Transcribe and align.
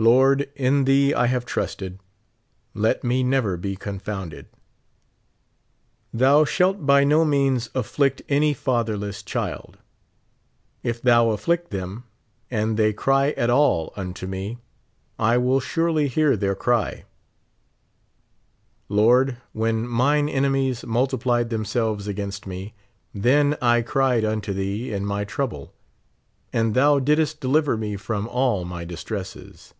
Lord, 0.00 0.48
in 0.54 0.84
thee 0.84 1.12
I 1.12 1.26
have 1.26 1.44
trusted, 1.44 1.98
let 2.72 3.02
me 3.02 3.24
never 3.24 3.56
be 3.56 3.74
confounded. 3.74 4.46
"Thou 6.14 6.44
shalt 6.44 6.86
b}^ 6.86 7.04
no 7.04 7.24
means 7.24 7.68
afflict 7.74 8.22
any 8.28 8.54
fatherless 8.54 9.24
child: 9.24 9.78
if 10.84 11.02
thou 11.02 11.30
afflict 11.30 11.70
them, 11.72 12.04
and 12.48 12.76
they 12.76 12.92
cry 12.92 13.30
at 13.30 13.50
all 13.50 13.92
unto 13.96 14.28
me, 14.28 14.58
I 15.18 15.36
will 15.36 15.58
surely 15.58 16.06
hear 16.06 16.36
their 16.36 16.54
cr3\" 16.54 17.02
Lord, 18.88 19.38
when 19.52 19.84
mine 19.88 20.28
enemies 20.28 20.86
multi 20.86 21.16
plied 21.16 21.50
themselves 21.50 22.06
against 22.06 22.46
me, 22.46 22.72
then 23.12 23.56
I 23.60 23.82
cried 23.82 24.24
unto 24.24 24.52
thee 24.52 24.92
in 24.92 25.02
m}^ 25.06 25.26
trouble, 25.26 25.74
and 26.52 26.74
thou 26.74 27.00
didst 27.00 27.40
deliver 27.40 27.76
me 27.76 27.96
from 27.96 28.28
all 28.28 28.64
my 28.64 28.84
distresses. 28.84 29.74